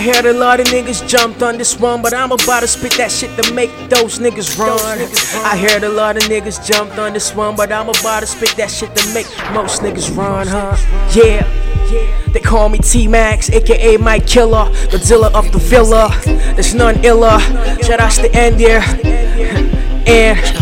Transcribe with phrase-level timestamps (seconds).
[0.00, 2.92] I heard a lot of niggas jumped on this one, but I'm about to spit
[2.92, 4.98] that shit to make those niggas run.
[5.44, 8.56] I heard a lot of niggas jumped on this one, but I'm about to spit
[8.56, 10.74] that shit to make most niggas run, huh?
[11.14, 11.44] Yeah.
[12.32, 16.08] They call me T Max, aka Mike Killer, Godzilla of the Villa.
[16.24, 17.38] There's none iller.
[17.82, 18.80] Shout outs to end there.
[20.06, 20.59] And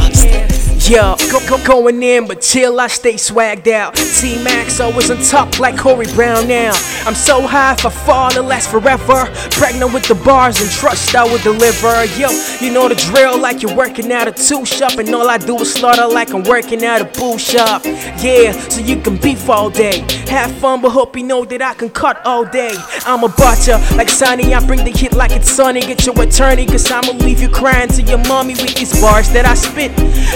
[0.89, 3.95] yeah, go, go, going in, but chill, I stay swagged out.
[3.95, 6.73] T Max always on top like Corey Brown now.
[7.05, 9.27] I'm so high, if I fall, it lasts forever.
[9.51, 12.07] Pregnant with the bars and trust I will deliver.
[12.19, 15.37] Yo, you know the drill, like you're working at a two shop, and all I
[15.37, 17.85] do is slaughter like I'm working at a boo shop.
[17.85, 20.01] Yeah, so you can beef all day.
[20.29, 22.73] Have fun, but hope you know that I can cut all day.
[23.05, 25.81] I'm a butcher, like Sonny, I bring the hit like it's sunny.
[25.81, 29.45] Get your attorney, cause I'ma leave you crying to your mommy with these bars that
[29.45, 29.93] I spit.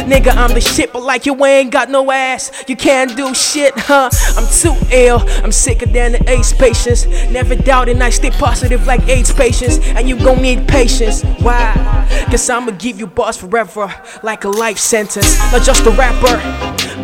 [0.06, 3.72] Nigga, I'm the shit, but like you ain't got no ass, you can't do shit,
[3.76, 4.10] huh?
[4.36, 7.06] I'm too ill, I'm sicker than the AIDS patients.
[7.30, 11.22] Never doubting I stay positive like AIDS patients, and you gon' need patience.
[11.38, 11.72] Why?
[12.28, 15.38] Cause I'ma give you bars forever, like a life sentence.
[15.52, 16.36] Not just a rapper,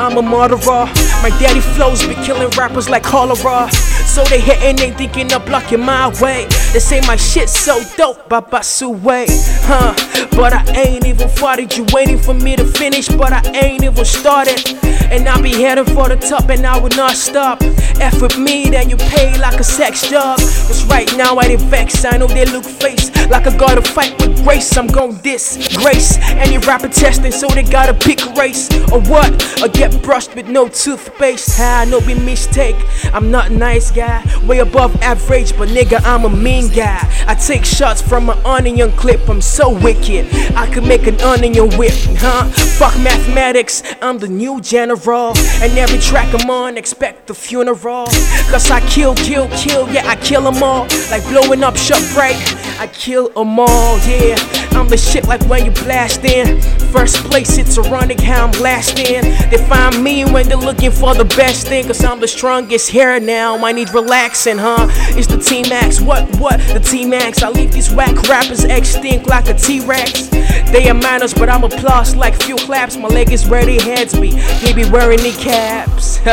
[0.03, 0.87] I'm a murderer.
[1.23, 3.71] My daddy flows be killing rappers like cholera.
[4.19, 6.47] So they hating, they thinking of blocking my way.
[6.73, 9.29] They say my shit so dope, Baba Suwe,
[9.63, 9.95] huh?
[10.33, 11.77] But I ain't even farted.
[11.77, 14.75] You waiting for me to finish, but I ain't even started.
[15.13, 17.63] And I be heading for the top, and I will not stop.
[18.01, 20.39] F with me, then you pay like a sex job.
[20.39, 24.19] Cause right now I did vex, I know they look face like I gotta fight
[24.21, 24.77] with grace.
[24.77, 29.31] I'm gon' disgrace any rapper testing, so they gotta pick a race or what?
[29.63, 31.59] Or get brushed with no toothpaste.
[31.61, 32.77] Ah, no be mistake.
[33.13, 34.08] I'm not nice guy,
[34.47, 37.01] way above average, but nigga, I'm a mean guy.
[37.27, 40.27] I take shots from an onion clip, I'm so wicked.
[40.55, 42.45] I could make an onion whip, huh?
[42.79, 45.37] Fuck mathematics, I'm the new general.
[45.63, 48.07] And every track I'm on, expect the funeral.
[48.51, 50.87] Cause I kill, kill, kill, yeah, I kill them all.
[51.11, 52.37] Like blowing up shop right,
[52.81, 54.58] I kill them all, yeah.
[54.79, 56.61] I'm the shit like when you blast in.
[56.93, 59.23] First place, it's ironic how I'm blasting.
[59.51, 61.87] They find me when they're looking for the best thing.
[61.87, 63.57] Cause I'm the strongest here now.
[63.65, 64.87] I need relaxing, huh?
[65.19, 66.01] It's the T Max.
[66.01, 66.61] What, what?
[66.61, 67.43] The T Max.
[67.43, 70.29] I leave these whack rappers extinct like a T Rex.
[70.71, 72.97] They are manners, but I'm applause like few claps.
[72.97, 74.31] My leg is their heads be.
[74.63, 76.19] They be wearing knee caps.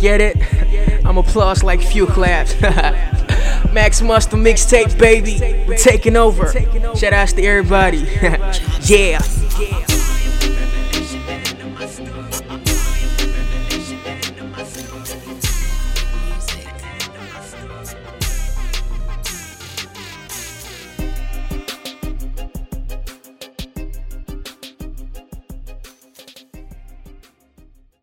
[0.00, 0.36] Get it?
[1.04, 2.54] I'm applause like few claps.
[3.72, 5.64] Max Muster mixtape, baby.
[5.66, 6.52] We're taking over.
[6.96, 7.98] Shout outs to everybody.
[8.82, 9.20] yeah.